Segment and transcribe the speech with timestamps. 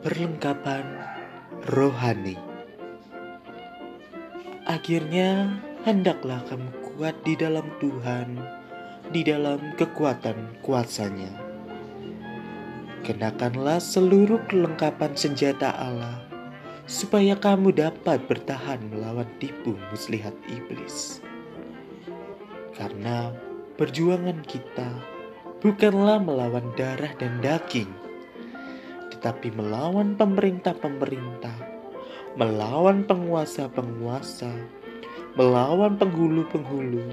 [0.00, 0.96] perlengkapan
[1.68, 2.40] rohani.
[4.64, 8.40] Akhirnya, hendaklah kamu kuat di dalam Tuhan,
[9.12, 11.28] di dalam kekuatan kuasanya.
[13.04, 16.24] Kenakanlah seluruh kelengkapan senjata Allah,
[16.88, 21.20] supaya kamu dapat bertahan melawan tipu muslihat iblis.
[22.72, 23.36] Karena
[23.76, 24.88] perjuangan kita
[25.60, 27.92] bukanlah melawan darah dan daging,
[29.20, 31.52] tetapi melawan pemerintah-pemerintah,
[32.40, 34.48] melawan penguasa-penguasa,
[35.36, 37.04] melawan penghulu-penghulu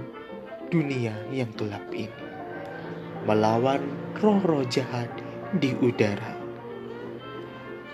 [0.71, 2.23] dunia yang gelap ini,
[3.27, 3.83] melawan
[4.23, 5.11] roh-roh jahat
[5.59, 6.39] di udara.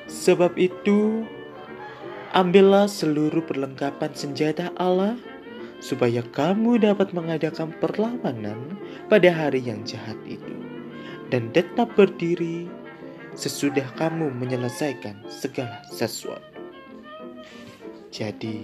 [0.05, 1.25] Sebab itu,
[2.38, 5.17] ambillah seluruh perlengkapan senjata Allah
[5.81, 8.77] supaya kamu dapat mengadakan perlawanan
[9.09, 10.53] pada hari yang jahat itu
[11.34, 12.69] dan tetap berdiri
[13.34, 16.62] sesudah kamu menyelesaikan segala sesuatu.
[18.14, 18.62] Jadi,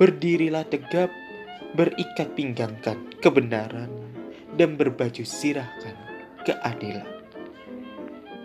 [0.00, 1.12] berdirilah tegap,
[1.76, 3.92] berikat pinggangkan kebenaran,
[4.56, 5.96] dan berbaju sirahkan
[6.44, 7.08] keadilan.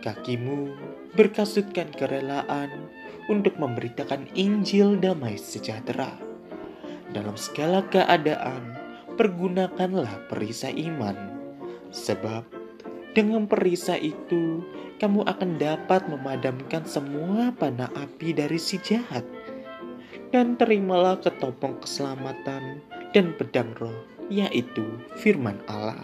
[0.04, 0.72] Kakimu
[1.16, 2.92] berkasutkan kerelaan
[3.28, 6.16] untuk memberitakan Injil damai sejahtera.
[7.12, 8.76] Dalam segala keadaan,
[9.16, 11.16] pergunakanlah perisai iman,
[11.92, 12.44] sebab
[13.18, 14.62] dengan perisai itu
[14.98, 19.22] kamu akan dapat memadamkan semua panah api dari si jahat.
[20.34, 22.82] Dan terimalah ketopong keselamatan
[23.16, 23.96] dan pedang roh,
[24.28, 24.84] yaitu
[25.22, 26.04] firman Allah.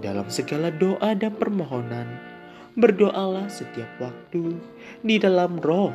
[0.00, 2.08] Dalam segala doa dan permohonan,
[2.78, 4.56] berdoalah setiap waktu
[5.04, 5.92] di dalam roh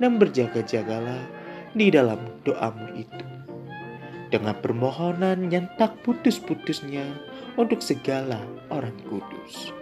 [0.00, 1.20] dan berjaga-jagalah
[1.76, 3.26] di dalam doamu itu.
[4.32, 7.04] Dengan permohonan yang tak putus-putusnya
[7.60, 8.40] untuk segala
[8.72, 9.81] orang kudus.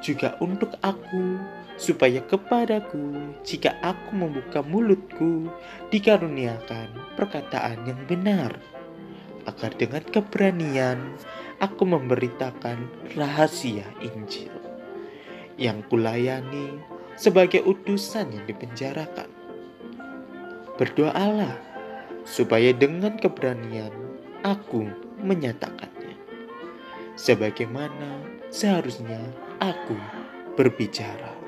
[0.00, 1.36] Juga untuk aku,
[1.76, 5.48] supaya kepadaku, jika aku membuka mulutku,
[5.92, 8.56] dikaruniakan perkataan yang benar,
[9.48, 11.16] agar dengan keberanian
[11.60, 14.52] aku memberitakan rahasia Injil
[15.60, 16.80] yang kulayani
[17.20, 19.28] sebagai utusan yang dipenjarakan.
[20.80, 21.60] Berdoalah
[22.24, 23.92] supaya dengan keberanian
[24.40, 24.88] aku
[25.20, 25.92] menyatakan
[27.20, 29.20] sebagaimana seharusnya
[29.60, 29.96] aku
[30.56, 31.39] berbicara.